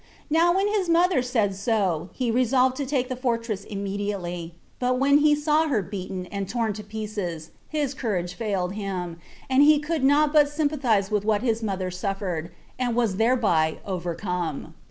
[0.31, 5.19] Now when his mother said so, he resolved to take the fortress immediately; but when
[5.19, 9.17] he saw her beaten, and torn to pieces, his courage failed him,
[9.47, 14.73] and he could not but sympathize with what his mother suffered, and was thereby overcome.